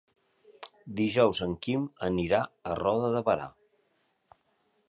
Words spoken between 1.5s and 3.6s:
Quim anirà a Roda de Berà.